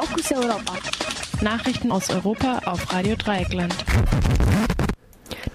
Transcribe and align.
Fokus 0.00 0.32
Europa. 0.32 0.72
Nachrichten 1.42 1.92
aus 1.92 2.08
Europa 2.08 2.62
auf 2.64 2.90
Radio 2.90 3.16
Dreieckland. 3.16 3.74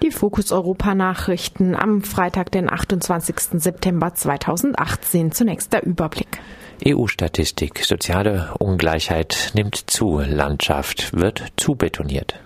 Die 0.03 0.11
Fokus 0.11 0.51
Europa 0.51 0.93
Nachrichten 0.93 1.75
am 1.75 2.03
Freitag, 2.03 2.51
den 2.51 2.71
28. 2.71 3.59
September 3.59 4.13
2018. 4.13 5.31
Zunächst 5.31 5.73
der 5.73 5.83
Überblick. 5.83 6.39
EU-Statistik. 6.85 7.83
Soziale 7.83 8.53
Ungleichheit 8.59 9.51
nimmt 9.55 9.89
zu. 9.89 10.19
Landschaft 10.19 11.19
wird 11.19 11.45
zubetoniert. 11.57 12.39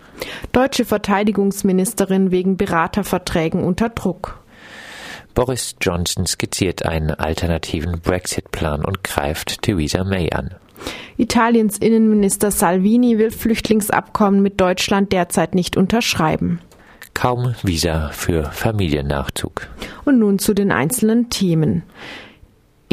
Deutsche 0.54 0.86
Verteidigungsministerin 0.86 2.32
wegen 2.32 2.56
Beraterverträgen 2.56 3.62
unter 3.62 3.90
Druck. 3.90 4.42
Boris 5.34 5.76
Johnson 5.82 6.26
skizziert 6.26 6.86
einen 6.86 7.12
alternativen 7.12 8.00
Brexit-Plan 8.00 8.86
und 8.86 9.04
greift 9.04 9.64
Theresa 9.64 10.06
May 10.06 10.32
an. 10.32 10.56
Italiens 11.18 11.78
Innenminister 11.78 12.52
Salvini 12.52 13.18
will 13.18 13.32
Flüchtlingsabkommen 13.32 14.42
mit 14.42 14.62
Deutschland 14.62 15.12
derzeit 15.12 15.56
nicht 15.56 15.78
unterschreiben. 15.78 16.60
Kaum 17.14 17.54
Visa 17.64 18.10
für 18.10 18.46
Familiennachzug. 18.46 19.68
Und 20.06 20.20
nun 20.20 20.40
zu 20.40 20.54
den 20.54 20.72
einzelnen 20.72 21.30
Themen. 21.30 21.84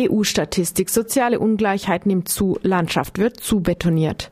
EU-Statistik. 0.00 0.90
Soziale 0.90 1.38
Ungleichheit 1.38 2.06
nimmt 2.06 2.28
zu, 2.28 2.58
Landschaft 2.62 3.18
wird 3.18 3.40
zubetoniert. 3.40 4.30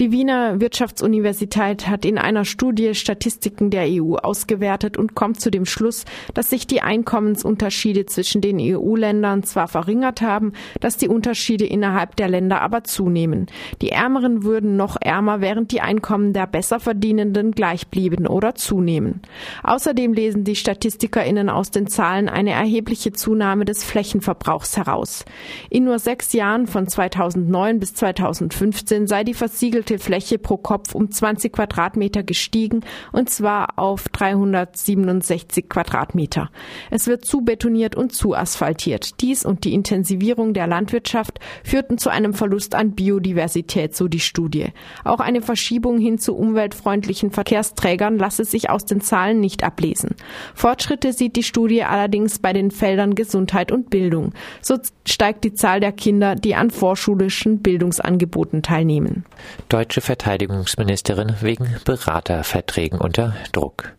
Die 0.00 0.10
Wiener 0.10 0.60
Wirtschaftsuniversität 0.60 1.88
hat 1.88 2.04
in 2.04 2.18
einer 2.18 2.44
Studie 2.44 2.94
Statistiken 2.94 3.70
der 3.70 3.86
EU 3.88 4.16
ausgewertet 4.16 4.96
und 4.96 5.14
kommt 5.14 5.40
zu 5.40 5.50
dem 5.50 5.66
Schluss, 5.66 6.04
dass 6.34 6.50
sich 6.50 6.66
die 6.66 6.80
Einkommensunterschiede 6.80 8.06
zwischen 8.06 8.40
den 8.40 8.58
EU-Ländern 8.60 9.42
zwar 9.42 9.68
verringert 9.68 10.22
haben, 10.22 10.52
dass 10.80 10.96
die 10.96 11.08
Unterschiede 11.08 11.66
innerhalb 11.66 12.16
der 12.16 12.28
Länder 12.28 12.62
aber 12.62 12.84
zunehmen. 12.84 13.46
Die 13.80 13.90
Ärmeren 13.90 14.44
würden 14.44 14.76
noch 14.76 14.96
ärmer, 15.00 15.40
während 15.40 15.72
die 15.72 15.80
Einkommen 15.80 16.32
der 16.32 16.46
Besserverdienenden 16.46 17.52
gleich 17.52 17.88
blieben 17.88 18.26
oder 18.26 18.54
zunehmen. 18.54 19.20
Außerdem 19.62 20.12
lesen 20.12 20.44
die 20.44 20.56
StatistikerInnen 20.56 21.48
aus 21.48 21.70
den 21.70 21.86
Zahlen 21.86 22.28
eine 22.28 22.52
erhebliche 22.52 23.12
Zunahme 23.12 23.64
des 23.64 23.84
Flächenverbrauchs 23.84 24.76
heraus. 24.76 25.24
In 25.70 25.84
nur 25.84 25.98
sechs 25.98 26.32
Jahren 26.32 26.66
von 26.66 26.88
2009 26.88 27.78
bis 27.78 27.94
2015 27.94 29.06
sei 29.06 29.24
die 29.24 29.34
versiegelte 29.52 29.98
Fläche 29.98 30.38
pro 30.38 30.56
Kopf 30.56 30.94
um 30.94 31.10
20 31.10 31.52
Quadratmeter 31.52 32.22
gestiegen 32.22 32.80
und 33.12 33.28
zwar 33.28 33.78
auf 33.78 34.08
367 34.08 35.68
Quadratmeter. 35.68 36.50
Es 36.90 37.06
wird 37.06 37.26
zu 37.26 37.42
betoniert 37.42 37.94
und 37.94 38.14
zu 38.14 38.34
asphaltiert. 38.34 39.20
Dies 39.20 39.44
und 39.44 39.64
die 39.64 39.74
Intensivierung 39.74 40.54
der 40.54 40.66
Landwirtschaft 40.66 41.38
führten 41.64 41.98
zu 41.98 42.08
einem 42.08 42.32
Verlust 42.32 42.74
an 42.74 42.92
Biodiversität, 42.92 43.94
so 43.94 44.08
die 44.08 44.20
Studie. 44.20 44.68
Auch 45.04 45.20
eine 45.20 45.42
Verschiebung 45.42 45.98
hin 45.98 46.16
zu 46.16 46.34
umweltfreundlichen 46.34 47.30
Verkehrsträgern 47.30 48.16
lasse 48.16 48.46
sich 48.46 48.70
aus 48.70 48.86
den 48.86 49.02
Zahlen 49.02 49.38
nicht 49.38 49.64
ablesen. 49.64 50.16
Fortschritte 50.54 51.12
sieht 51.12 51.36
die 51.36 51.42
Studie 51.42 51.84
allerdings 51.84 52.38
bei 52.38 52.54
den 52.54 52.70
Feldern 52.70 53.14
Gesundheit 53.14 53.70
und 53.70 53.90
Bildung. 53.90 54.32
So 54.62 54.78
steigt 55.06 55.44
die 55.44 55.52
Zahl 55.52 55.80
der 55.80 55.92
Kinder, 55.92 56.36
die 56.36 56.54
an 56.54 56.70
vorschulischen 56.70 57.58
Bildungsangeboten 57.60 58.62
teilnehmen. 58.62 59.26
Deutsche 59.68 60.00
Verteidigungsministerin 60.00 61.36
wegen 61.40 61.76
Beraterverträgen 61.84 63.00
unter 63.00 63.34
Druck. 63.52 63.92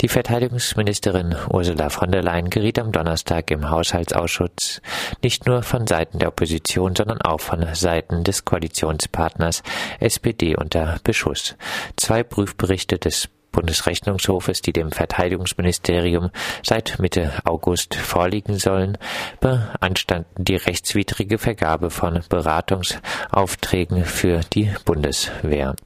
Die 0.00 0.08
Verteidigungsministerin 0.08 1.36
Ursula 1.50 1.90
von 1.90 2.10
der 2.10 2.22
Leyen 2.22 2.50
geriet 2.50 2.78
am 2.78 2.92
Donnerstag 2.92 3.50
im 3.50 3.70
Haushaltsausschuss 3.70 4.82
nicht 5.22 5.46
nur 5.46 5.62
von 5.62 5.86
Seiten 5.86 6.18
der 6.18 6.28
Opposition, 6.28 6.94
sondern 6.96 7.20
auch 7.22 7.40
von 7.40 7.66
Seiten 7.74 8.24
des 8.24 8.44
Koalitionspartners 8.44 9.62
SPD 10.00 10.56
unter 10.56 10.98
Beschuss. 11.04 11.56
Zwei 11.96 12.22
Prüfberichte 12.22 12.98
des 12.98 13.28
Bundesrechnungshofes, 13.52 14.62
die 14.62 14.72
dem 14.72 14.90
Verteidigungsministerium 14.90 16.30
seit 16.62 16.98
Mitte 16.98 17.32
August 17.44 17.94
vorliegen 17.94 18.58
sollen, 18.58 18.98
beanstanden 19.40 20.44
die 20.44 20.56
rechtswidrige 20.56 21.38
Vergabe 21.38 21.90
von 21.90 22.22
Beratungsaufträgen 22.28 24.04
für 24.04 24.40
die 24.52 24.72
Bundeswehr. 24.84 25.76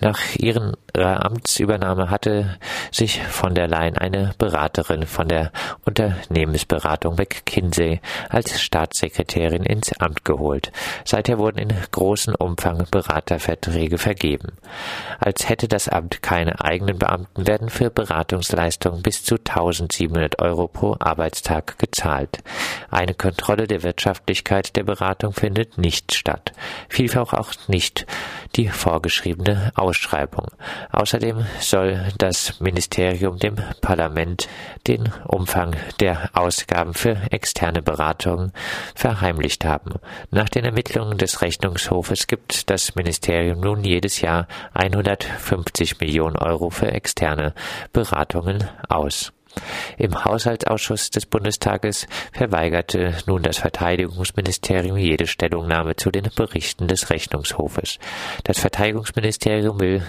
Nach 0.00 0.20
ihrer 0.36 0.76
Amtsübernahme 0.94 2.10
hatte 2.10 2.58
sich 2.92 3.22
von 3.22 3.54
der 3.54 3.68
Leyen 3.68 3.98
eine 3.98 4.32
Beraterin 4.38 5.06
von 5.06 5.28
der 5.28 5.52
Unternehmensberatung 5.84 7.16
McKinsey 7.16 8.00
als 8.28 8.60
Staatssekretärin 8.60 9.64
ins 9.64 9.92
Amt 9.98 10.24
geholt. 10.24 10.72
Seither 11.04 11.38
wurden 11.38 11.58
in 11.58 11.72
großem 11.90 12.34
Umfang 12.34 12.86
Beraterverträge 12.90 13.98
vergeben. 13.98 14.52
Als 15.18 15.48
hätte 15.48 15.68
das 15.68 15.88
Amt 15.88 16.22
keine 16.22 16.60
eigenen 16.62 16.98
Beamten 17.06 17.46
werden 17.46 17.68
für 17.70 17.88
Beratungsleistungen 17.88 19.00
bis 19.00 19.22
zu 19.22 19.36
1700 19.36 20.40
Euro 20.40 20.66
pro 20.66 20.96
Arbeitstag 20.98 21.78
gezahlt. 21.78 22.38
Eine 22.90 23.14
Kontrolle 23.14 23.68
der 23.68 23.84
Wirtschaftlichkeit 23.84 24.74
der 24.74 24.82
Beratung 24.82 25.32
findet 25.32 25.78
nicht 25.78 26.14
statt. 26.14 26.52
Vielfach 26.88 27.32
auch 27.32 27.52
nicht 27.68 28.06
die 28.56 28.68
vorgeschriebene 28.68 29.70
Ausschreibung. 29.76 30.48
Außerdem 30.90 31.46
soll 31.60 32.08
das 32.18 32.58
Ministerium 32.58 33.38
dem 33.38 33.56
Parlament 33.80 34.48
den 34.88 35.12
Umfang 35.26 35.76
der 36.00 36.30
Ausgaben 36.32 36.94
für 36.94 37.16
externe 37.30 37.82
Beratungen 37.82 38.52
verheimlicht 38.96 39.64
haben. 39.64 39.94
Nach 40.32 40.48
den 40.48 40.64
Ermittlungen 40.64 41.18
des 41.18 41.40
Rechnungshofes 41.42 42.26
gibt 42.26 42.68
das 42.68 42.96
Ministerium 42.96 43.60
nun 43.60 43.84
jedes 43.84 44.20
Jahr 44.20 44.48
150 44.74 46.00
Millionen 46.00 46.36
Euro 46.36 46.70
für 46.70 46.95
externe 46.96 47.54
Beratungen 47.92 48.64
aus. 48.88 49.32
Im 49.96 50.24
Haushaltsausschuss 50.24 51.10
des 51.10 51.26
Bundestages 51.26 52.06
verweigerte 52.32 53.14
nun 53.26 53.42
das 53.42 53.58
Verteidigungsministerium 53.58 54.96
jede 54.96 55.26
Stellungnahme 55.26 55.96
zu 55.96 56.10
den 56.10 56.28
Berichten 56.34 56.88
des 56.88 57.10
Rechnungshofes. 57.10 57.98
Das 58.44 58.58
Verteidigungsministerium 58.58 59.80
will 59.80 60.02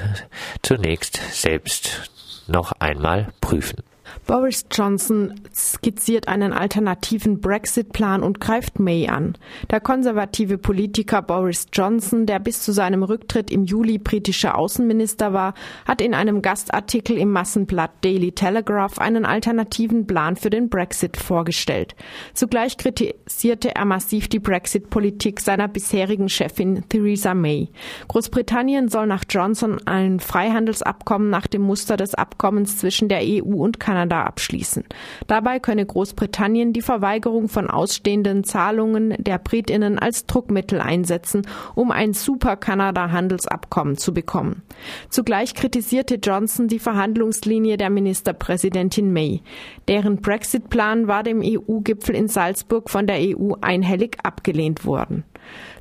zunächst 0.62 1.22
selbst 1.32 2.12
noch 2.48 2.74
einmal 2.80 3.28
prüfen. 3.42 3.84
Boris 4.26 4.66
Johnson 4.72 5.34
skizziert 5.54 6.28
einen 6.28 6.54
alternativen 6.54 7.40
Brexit-Plan 7.42 8.24
und 8.24 8.40
greift 8.40 8.80
May 8.80 9.08
an. 9.08 9.38
Der 9.70 9.80
konservative 9.80 10.58
Politiker 10.58 11.22
Boris 11.22 11.68
Johnson, 11.74 12.26
der 12.26 12.40
bis 12.40 12.62
zu 12.62 12.72
seinem 12.72 13.04
Rücktritt 13.04 13.52
im 13.52 13.66
Juli 13.66 13.98
britischer 13.98 14.58
Außenminister 14.58 15.34
war, 15.34 15.54
hat 15.86 16.02
in 16.02 16.14
einem 16.14 16.42
Gastartikel 16.42 17.18
im 17.18 17.32
Massenblatt 17.32 17.92
Daily 18.02 18.32
Telegraph 18.32 19.00
einen 19.00 19.26
alternativen 19.26 20.08
Plan 20.08 20.36
für 20.36 20.50
den 20.50 20.70
Brexit 20.70 21.18
vorgestellt. 21.18 21.96
Zugleich 22.34 22.78
kritisierte 22.78 23.76
er 23.76 23.86
massiv 23.86 24.28
die 24.28 24.40
Brexit-Politik 24.40 25.40
seiner 25.42 25.68
bisherigen 25.68 26.30
Chefin 26.30 26.84
Theresa 26.90 27.34
May. 27.34 27.70
Großbritannien 28.08 28.90
soll 28.90 29.08
nach 29.08 29.26
Johnson 29.30 29.80
ein 29.86 30.20
Freihandelsabkommen 30.20 31.30
nach 31.30 31.48
dem 31.48 31.62
Muster 31.62 31.98
des 31.98 32.14
Abkommens 32.14 32.78
zwischen 32.78 33.10
der 33.10 33.22
EU 33.22 33.64
und 33.64 33.80
Kanada 33.80 33.97
Kanada 33.98 34.26
abschließen. 34.26 34.84
Dabei 35.26 35.60
könne 35.60 35.84
Großbritannien 35.84 36.72
die 36.72 36.84
Verweigerung 36.84 37.50
von 37.50 37.68
ausstehenden 37.68 38.44
Zahlungen 38.44 39.16
der 39.18 39.40
Britinnen 39.40 39.98
als 39.98 40.28
Druckmittel 40.28 40.80
einsetzen, 40.80 41.42
um 41.74 41.90
ein 41.90 42.14
Super-Kanada-Handelsabkommen 42.14 43.98
zu 43.98 44.14
bekommen. 44.14 44.62
Zugleich 45.10 45.56
kritisierte 45.56 46.16
Johnson 46.16 46.68
die 46.68 46.78
Verhandlungslinie 46.78 47.78
der 47.78 47.90
Ministerpräsidentin 47.90 49.12
May. 49.12 49.42
Deren 49.88 50.18
Brexit-Plan 50.18 51.08
war 51.08 51.24
dem 51.24 51.42
EU-Gipfel 51.44 52.14
in 52.14 52.28
Salzburg 52.28 52.92
von 52.92 53.08
der 53.08 53.18
EU 53.18 53.54
einhellig 53.62 54.18
abgelehnt 54.22 54.86
worden. 54.86 55.24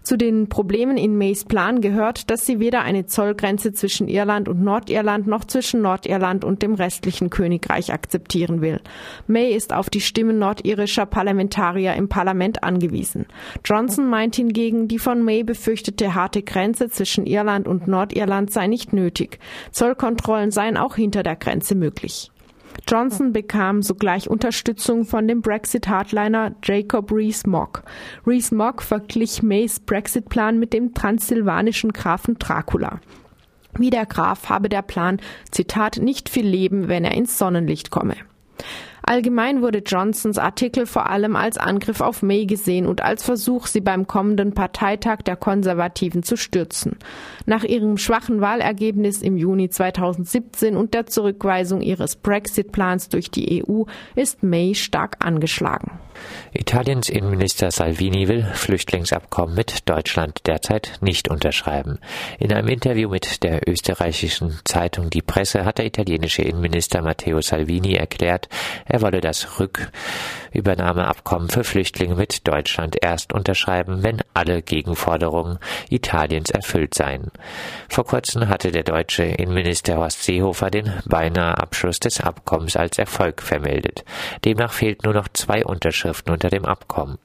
Zu 0.02 0.16
den 0.16 0.48
Problemen 0.48 0.96
in 0.96 1.18
Mays 1.18 1.44
Plan 1.44 1.80
gehört, 1.80 2.30
dass 2.30 2.46
sie 2.46 2.60
weder 2.60 2.82
eine 2.82 3.06
Zollgrenze 3.06 3.72
zwischen 3.72 4.06
Irland 4.06 4.48
und 4.48 4.62
Nordirland 4.62 5.26
noch 5.26 5.44
zwischen 5.44 5.82
Nordirland 5.82 6.44
und 6.44 6.62
dem 6.62 6.74
restlichen 6.74 7.28
Königreich 7.28 7.92
akzeptieren 7.92 8.60
will. 8.60 8.80
May 9.26 9.52
ist 9.52 9.72
auf 9.72 9.90
die 9.90 10.00
Stimmen 10.00 10.38
nordirischer 10.38 11.06
Parlamentarier 11.06 11.94
im 11.94 12.08
Parlament 12.08 12.62
angewiesen. 12.62 13.26
Johnson 13.64 14.08
meint 14.08 14.36
hingegen, 14.36 14.86
die 14.86 15.00
von 15.00 15.24
May 15.24 15.42
befürchtete 15.42 16.14
harte 16.14 16.42
Grenze 16.42 16.88
zwischen 16.88 17.26
Irland 17.26 17.66
und 17.66 17.88
Nordirland 17.88 18.52
sei 18.52 18.68
nicht 18.68 18.92
nötig. 18.92 19.40
Zollkontrollen 19.72 20.52
seien 20.52 20.76
auch 20.76 20.94
hinter 20.94 21.24
der 21.24 21.34
Grenze 21.34 21.74
möglich. 21.74 22.30
Johnson 22.88 23.32
bekam 23.32 23.82
sogleich 23.82 24.28
Unterstützung 24.28 25.04
von 25.04 25.26
dem 25.28 25.42
Brexit-Hardliner 25.42 26.54
Jacob 26.62 27.12
Rees-Mogg. 27.12 27.82
Rees-Mogg 28.26 28.82
verglich 28.82 29.42
Mays 29.42 29.80
Brexit-Plan 29.80 30.58
mit 30.58 30.72
dem 30.72 30.94
transsilvanischen 30.94 31.92
Grafen 31.92 32.38
Dracula. 32.38 33.00
Wie 33.78 33.90
der 33.90 34.06
Graf 34.06 34.48
habe 34.48 34.68
der 34.68 34.82
Plan, 34.82 35.20
Zitat, 35.50 35.98
nicht 35.98 36.28
viel 36.28 36.46
Leben, 36.46 36.88
wenn 36.88 37.04
er 37.04 37.14
ins 37.14 37.38
Sonnenlicht 37.38 37.90
komme. 37.90 38.14
Allgemein 39.02 39.62
wurde 39.62 39.82
Johnsons 39.84 40.38
Artikel 40.38 40.86
vor 40.86 41.08
allem 41.10 41.36
als 41.36 41.58
Angriff 41.58 42.00
auf 42.00 42.22
May 42.22 42.46
gesehen 42.46 42.86
und 42.86 43.02
als 43.02 43.22
Versuch, 43.22 43.66
sie 43.66 43.80
beim 43.80 44.06
kommenden 44.06 44.52
Parteitag 44.52 45.22
der 45.22 45.36
Konservativen 45.36 46.22
zu 46.22 46.36
stürzen. 46.36 46.96
Nach 47.44 47.64
ihrem 47.64 47.98
schwachen 47.98 48.40
Wahlergebnis 48.40 49.22
im 49.22 49.36
Juni 49.36 49.68
2017 49.68 50.76
und 50.76 50.94
der 50.94 51.06
Zurückweisung 51.06 51.82
ihres 51.82 52.16
Brexit-Plans 52.16 53.08
durch 53.08 53.30
die 53.30 53.64
EU 53.64 53.84
ist 54.14 54.42
May 54.42 54.74
stark 54.74 55.24
angeschlagen. 55.24 55.92
Italiens 56.52 57.08
Innenminister 57.08 57.70
Salvini 57.70 58.28
will 58.28 58.44
Flüchtlingsabkommen 58.54 59.54
mit 59.54 59.88
Deutschland 59.88 60.46
derzeit 60.46 60.92
nicht 61.00 61.28
unterschreiben. 61.28 61.98
In 62.38 62.52
einem 62.52 62.68
Interview 62.68 63.08
mit 63.08 63.42
der 63.42 63.68
österreichischen 63.68 64.58
Zeitung 64.64 65.10
Die 65.10 65.22
Presse 65.22 65.64
hat 65.64 65.78
der 65.78 65.86
italienische 65.86 66.42
Innenminister 66.42 67.02
Matteo 67.02 67.40
Salvini 67.40 67.94
erklärt, 67.94 68.48
er 68.86 69.02
wolle 69.02 69.20
das 69.20 69.58
Rückübernahmeabkommen 70.56 71.50
für 71.50 71.64
Flüchtlinge 71.64 72.14
mit 72.14 72.48
Deutschland 72.48 72.96
erst 73.02 73.34
unterschreiben, 73.34 74.02
wenn 74.02 74.22
alle 74.32 74.62
Gegenforderungen 74.62 75.58
Italiens 75.90 76.50
erfüllt 76.50 76.94
seien. 76.94 77.30
Vor 77.90 78.04
kurzem 78.04 78.48
hatte 78.48 78.72
der 78.72 78.82
deutsche 78.82 79.24
Innenminister 79.24 79.96
Horst 79.96 80.22
Seehofer 80.22 80.70
den 80.70 80.92
beinahe 81.04 81.58
Abschluss 81.58 82.00
des 82.00 82.20
Abkommens 82.20 82.74
als 82.74 82.98
Erfolg 82.98 83.42
vermeldet. 83.42 84.04
Demnach 84.44 84.72
fehlt 84.72 85.04
nur 85.04 85.12
noch 85.12 85.28
zwei 85.28 85.64
Unterschriften 85.64 86.32
unter 86.32 86.48
dem 86.48 86.64
Abkommen. 86.64 87.18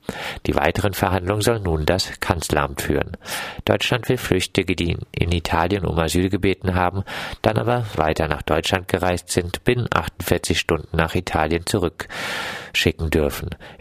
Die 0.45 0.55
weiteren 0.55 0.93
Verhandlungen 0.93 1.41
soll 1.41 1.59
nun 1.59 1.85
das 1.85 2.19
Kanzleramt 2.19 2.81
führen. 2.81 3.15
Deutschland 3.63 4.09
will 4.09 4.17
Flüchtige, 4.17 4.75
die 4.75 4.97
in 5.13 5.31
Italien 5.31 5.85
um 5.85 5.97
Asyl 5.97 6.29
gebeten 6.29 6.75
haben, 6.75 7.03
dann 7.41 7.57
aber 7.57 7.85
weiter 7.95 8.27
nach 8.27 8.41
Deutschland 8.41 8.89
gereist 8.89 9.29
sind, 9.29 9.63
binnen 9.63 9.87
48 9.89 10.59
Stunden 10.59 10.97
nach 10.97 11.15
Italien 11.15 11.65
zurückschicken 11.65 13.09
dürfen. 13.09 13.20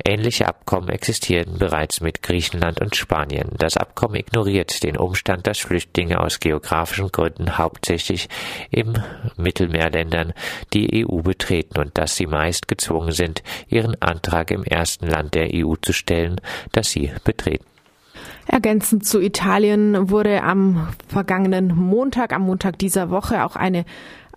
Ähnliche 0.04 0.48
Abkommen 0.48 0.88
existieren 0.88 1.58
bereits 1.58 2.00
mit 2.00 2.22
Griechenland 2.22 2.80
und 2.80 2.96
Spanien. 2.96 3.50
Das 3.58 3.76
Abkommen 3.76 4.16
ignoriert 4.16 4.82
den 4.82 4.96
Umstand, 4.96 5.46
dass 5.46 5.58
Flüchtlinge 5.58 6.20
aus 6.20 6.40
geografischen 6.40 7.10
Gründen 7.12 7.58
hauptsächlich 7.58 8.28
im 8.70 8.94
Mittelmeerländern 9.36 10.32
die 10.72 11.06
EU 11.06 11.22
betreten 11.22 11.78
und 11.78 11.96
dass 11.96 12.16
sie 12.16 12.26
meist 12.26 12.68
gezwungen 12.68 13.12
sind, 13.12 13.42
ihren 13.68 14.00
Antrag 14.02 14.50
im 14.50 14.64
ersten 14.64 15.06
Land 15.06 15.34
der 15.34 15.48
EU 15.54 15.74
zu 15.80 15.92
stellen, 15.92 16.40
das 16.72 16.90
sie 16.90 17.12
betreten. 17.24 17.64
Ergänzend 18.46 19.06
zu 19.06 19.20
Italien 19.20 20.10
wurde 20.10 20.42
am 20.42 20.88
vergangenen 21.06 21.68
Montag, 21.68 22.32
am 22.32 22.42
Montag 22.42 22.78
dieser 22.78 23.10
Woche 23.10 23.44
auch 23.44 23.54
eine 23.54 23.84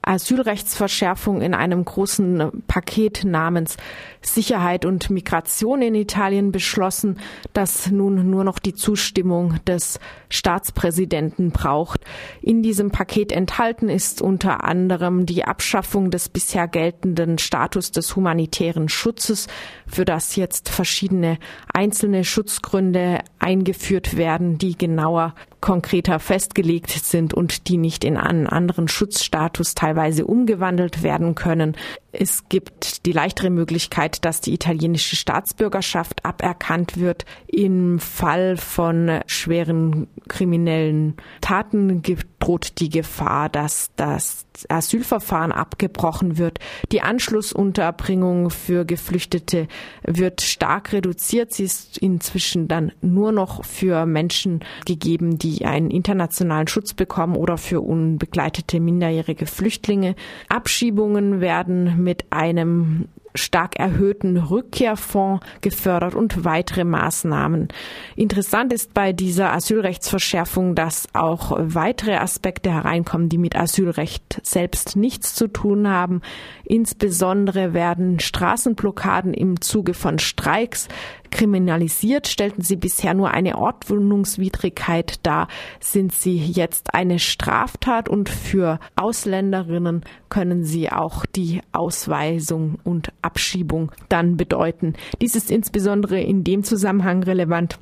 Asylrechtsverschärfung 0.04 1.42
in 1.42 1.54
einem 1.54 1.84
großen 1.84 2.64
Paket 2.68 3.24
namens 3.24 3.78
Sicherheit 4.22 4.86
und 4.86 5.10
Migration 5.10 5.82
in 5.82 5.96
Italien 5.96 6.52
beschlossen, 6.52 7.20
das 7.54 7.90
nun 7.90 8.30
nur 8.30 8.44
noch 8.44 8.60
die 8.60 8.74
Zustimmung 8.74 9.56
des 9.66 10.00
Staatspräsidenten 10.30 11.52
braucht. 11.52 12.02
In 12.42 12.62
diesem 12.64 12.92
Paket 12.92 13.32
enthalten 13.32 13.90
ist 13.90 14.22
unter 14.22 14.64
anderem 14.64 15.26
die 15.26 15.46
Abschaffung 15.46 16.12
des 16.12 16.30
bisher 16.30 16.68
geltenden 16.68 17.38
Status 17.38 17.92
des 17.92 18.16
humanitären 18.16 18.90
Schutzes, 18.90 19.48
für 19.88 20.06
das 20.06 20.36
jetzt 20.36 20.70
verschiedene 20.70 21.38
einzelne 21.74 22.24
Schutzgründe 22.24 23.20
eingeführt 23.40 24.18
werden, 24.18 24.58
die 24.58 24.78
genauer 24.78 25.34
konkreter 25.64 26.20
festgelegt 26.20 26.90
sind 26.90 27.34
und 27.34 27.70
die 27.70 27.78
nicht 27.78 28.04
in 28.04 28.18
einen 28.18 28.48
anderen 28.48 28.90
Schutzstatus 28.90 29.76
teilweise 29.76 30.26
umgewandelt 30.26 31.04
werden 31.04 31.36
können. 31.36 31.78
Es 32.12 32.50
gibt 32.50 33.06
die 33.06 33.14
leichtere 33.14 33.50
Möglichkeit, 33.50 34.26
dass 34.26 34.42
die 34.42 34.54
italienische 34.54 35.16
Staatsbürgerschaft 35.16 36.26
aberkannt 36.26 36.98
wird. 36.98 37.24
Im 37.48 38.00
Fall 38.00 38.58
von 38.58 39.22
schweren 39.26 40.08
kriminellen 40.28 41.16
Taten 41.40 42.02
droht 42.44 42.80
die 42.80 42.90
Gefahr, 42.90 43.48
dass 43.48 43.92
das 43.96 44.46
Asylverfahren 44.68 45.52
abgebrochen 45.52 46.38
wird. 46.38 46.60
Die 46.92 47.02
Anschlussunterbringung 47.02 48.50
für 48.50 48.86
Geflüchtete 48.86 49.68
wird 50.04 50.42
stark 50.42 50.92
reduziert. 50.92 51.54
Sie 51.54 51.64
ist 51.64 51.98
inzwischen 51.98 52.68
dann 52.68 52.92
nur 53.02 53.32
noch 53.32 53.64
für 53.64 54.06
Menschen 54.06 54.60
gegeben, 54.86 55.40
die 55.40 55.66
einen 55.66 55.90
internationalen 55.90 56.68
Schutz 56.68 56.94
bekommen 56.94 57.38
oder 57.38 57.58
für 57.58 57.80
unbegleitete 57.80 58.80
minderjährige 58.80 59.46
Flüchtlinge. 59.46 60.16
Abschiebungen 60.50 61.40
werden 61.40 62.04
mit 62.04 62.26
einem 62.32 63.08
stark 63.36 63.80
erhöhten 63.80 64.38
Rückkehrfonds 64.38 65.46
gefördert 65.62 66.16
und 66.16 66.46
weitere 66.46 66.84
Maßnahmen. 66.84 67.68
Interessant 68.16 68.74
ist 68.74 68.94
bei 68.94 69.14
dieser 69.14 69.54
Asylrechtsverschärfung, 69.54 70.76
dass 70.76 71.08
auch 71.14 71.58
weitere 71.60 72.16
Aspekte 72.16 72.72
hereinkommen, 72.72 73.30
die 73.30 73.38
mit 73.38 73.56
Asylrecht 73.56 74.40
selbst 74.44 74.96
nichts 74.96 75.36
zu 75.36 75.48
tun 75.48 75.88
haben. 75.88 76.22
Insbesondere 76.64 77.74
werden 77.74 78.20
Straßenblockaden 78.20 79.34
im 79.34 79.62
Zuge 79.62 79.94
von 79.94 80.20
Streiks 80.20 80.88
kriminalisiert. 81.34 82.28
Stellten 82.28 82.62
sie 82.62 82.78
bisher 82.78 83.14
nur 83.14 83.32
eine 83.32 83.58
Ordnungswidrigkeit 83.58 85.20
dar, 85.24 85.48
sind 85.80 86.14
sie 86.14 86.38
jetzt 86.38 86.94
eine 86.94 87.20
Straftat 87.20 88.08
und 88.08 88.30
für 88.30 88.80
Ausländerinnen 88.96 90.04
können 90.30 90.64
sie 90.64 90.92
auch 90.92 91.26
die 91.26 91.62
Ausweisung 91.72 92.78
und 92.84 93.12
Abschiebung 93.22 93.92
dann 94.10 94.38
bedeuten. 94.38 94.94
Dies 95.22 95.36
ist 95.36 95.52
insbesondere 95.52 96.22
in 96.22 96.44
dem 96.44 96.64
Zusammenhang 96.64 97.24
relevant, 97.24 97.80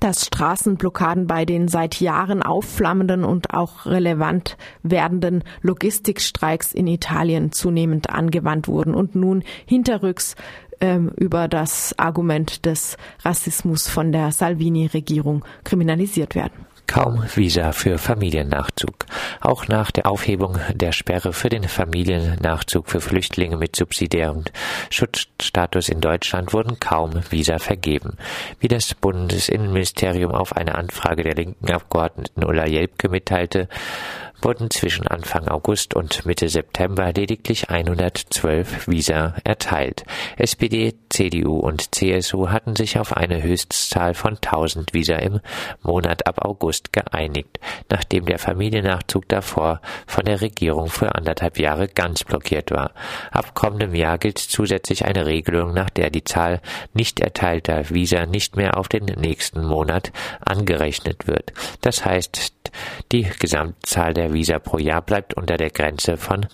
dass 0.00 0.26
Straßenblockaden 0.26 1.26
bei 1.26 1.44
den 1.44 1.68
seit 1.68 2.00
Jahren 2.00 2.42
aufflammenden 2.42 3.24
und 3.24 3.52
auch 3.52 3.86
relevant 3.86 4.56
werdenden 4.82 5.44
Logistikstreiks 5.62 6.72
in 6.72 6.86
Italien 6.86 7.52
zunehmend 7.52 8.10
angewandt 8.10 8.68
wurden 8.68 8.94
und 8.94 9.14
nun 9.14 9.42
hinterrücks 9.66 10.36
ähm, 10.80 11.10
über 11.16 11.48
das 11.48 11.98
Argument 11.98 12.64
des 12.66 12.96
Rassismus 13.24 13.88
von 13.88 14.12
der 14.12 14.32
Salvini-Regierung 14.32 15.44
kriminalisiert 15.64 16.34
werden. 16.34 16.66
Kaum 16.88 17.22
Visa 17.34 17.72
für 17.72 17.98
Familiennachzug. 17.98 19.04
Auch 19.42 19.68
nach 19.68 19.90
der 19.90 20.06
Aufhebung 20.06 20.58
der 20.72 20.92
Sperre 20.92 21.34
für 21.34 21.50
den 21.50 21.64
Familiennachzug 21.64 22.88
für 22.88 23.02
Flüchtlinge 23.02 23.58
mit 23.58 23.76
subsidiärem 23.76 24.44
Schutzstatus 24.88 25.90
in 25.90 26.00
Deutschland 26.00 26.54
wurden 26.54 26.80
kaum 26.80 27.12
Visa 27.28 27.58
vergeben. 27.58 28.16
Wie 28.58 28.68
das 28.68 28.94
Bundesinnenministerium 28.94 30.32
auf 30.32 30.56
eine 30.56 30.76
Anfrage 30.76 31.24
der 31.24 31.34
linken 31.34 31.70
Abgeordneten 31.70 32.42
Ulla 32.42 32.66
Jelpke 32.66 33.10
mitteilte, 33.10 33.68
wurden 34.40 34.70
zwischen 34.70 35.06
Anfang 35.06 35.48
August 35.48 35.94
und 35.94 36.24
Mitte 36.26 36.48
September 36.48 37.12
lediglich 37.12 37.70
112 37.70 38.88
Visa 38.88 39.34
erteilt. 39.44 40.04
SPD, 40.36 40.94
CDU 41.08 41.58
und 41.58 41.94
CSU 41.94 42.48
hatten 42.48 42.76
sich 42.76 42.98
auf 42.98 43.16
eine 43.16 43.42
Höchstzahl 43.42 44.14
von 44.14 44.36
1000 44.36 44.94
Visa 44.94 45.16
im 45.16 45.40
Monat 45.82 46.26
ab 46.26 46.44
August 46.44 46.92
geeinigt, 46.92 47.58
nachdem 47.90 48.26
der 48.26 48.38
Familiennachzug 48.38 49.28
davor 49.28 49.80
von 50.06 50.24
der 50.24 50.40
Regierung 50.40 50.88
für 50.88 51.14
anderthalb 51.14 51.58
Jahre 51.58 51.88
ganz 51.88 52.24
blockiert 52.24 52.70
war. 52.70 52.92
Ab 53.30 53.54
kommendem 53.54 53.94
Jahr 53.94 54.18
gilt 54.18 54.38
zusätzlich 54.38 55.04
eine 55.04 55.26
Regelung, 55.26 55.74
nach 55.74 55.90
der 55.90 56.10
die 56.10 56.24
Zahl 56.24 56.60
nicht 56.94 57.20
erteilter 57.20 57.90
Visa 57.90 58.26
nicht 58.26 58.56
mehr 58.56 58.76
auf 58.76 58.88
den 58.88 59.04
nächsten 59.04 59.64
Monat 59.64 60.12
angerechnet 60.40 61.26
wird. 61.26 61.52
Das 61.80 62.04
heißt, 62.04 62.52
die 63.12 63.28
Gesamtzahl 63.38 64.14
der 64.14 64.32
Visa 64.32 64.58
pro 64.58 64.78
Jahr 64.78 65.02
bleibt 65.02 65.34
unter 65.34 65.56
der 65.56 65.70
Grenze 65.70 66.16
von 66.16 66.46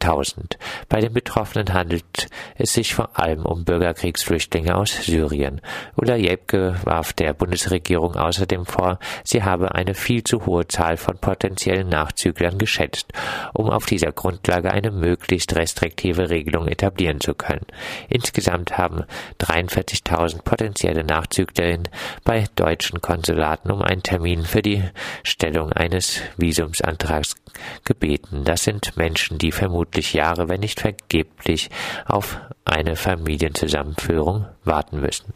12.000. 0.00 0.56
Bei 0.88 1.00
den 1.00 1.12
Betroffenen 1.12 1.72
handelt 1.72 2.28
es 2.56 2.72
sich 2.72 2.94
vor 2.94 3.18
allem 3.18 3.44
um 3.44 3.64
Bürgerkriegsflüchtlinge 3.64 4.74
aus 4.74 5.04
Syrien. 5.04 5.60
Ulla 5.96 6.16
Jebke 6.16 6.76
warf 6.84 7.12
der 7.12 7.34
Bundesregierung 7.34 8.16
außerdem 8.16 8.66
vor, 8.66 8.98
sie 9.24 9.42
habe 9.42 9.74
eine 9.74 9.94
viel 9.94 10.24
zu 10.24 10.46
hohe 10.46 10.66
Zahl 10.68 10.96
von 10.96 11.18
potenziellen 11.18 11.88
Nachzüglern 11.88 12.58
geschätzt, 12.58 13.12
um 13.52 13.70
auf 13.70 13.86
dieser 13.86 14.12
Grundlage 14.12 14.70
eine 14.72 14.90
möglichst 14.90 15.54
restriktive 15.54 16.30
Regelung 16.30 16.68
etablieren 16.68 17.20
zu 17.20 17.34
können. 17.34 17.66
Insgesamt 18.08 18.78
haben 18.78 19.04
43.000 19.40 20.42
potenzielle 20.42 21.04
Nachzüglerinnen 21.04 21.88
bei 22.24 22.44
deutschen 22.56 23.00
Konsulaten 23.00 23.70
um 23.70 23.82
einen 23.82 24.02
Termin 24.02 24.44
für 24.44 24.62
die 24.62 24.82
Stellung 25.22 25.72
eines 25.72 26.20
Visumsantrags 26.36 27.36
gebeten. 27.84 28.44
Das 28.44 28.64
sind 28.64 28.96
Menschen, 28.96 29.38
die 29.38 29.52
vermutlich 29.90 30.14
Jahre, 30.14 30.48
wenn 30.48 30.60
nicht 30.60 30.80
vergeblich, 30.80 31.68
auf 32.06 32.38
eine 32.64 32.94
Familienzusammenführung 32.94 34.46
warten 34.64 35.00
müssen. 35.00 35.34